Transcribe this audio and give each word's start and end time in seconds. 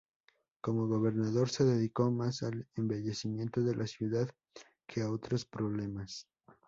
Como 0.63 0.87
gobernador 0.87 1.49
se 1.51 1.63
dedicó 1.63 2.09
más 2.09 2.41
al 2.41 2.67
embellecimiento 2.73 3.61
de 3.61 3.75
la 3.75 3.85
Ciudad 3.85 4.27
que 4.87 5.01
a 5.03 5.11
otros 5.11 5.45
problemas. 5.45 6.27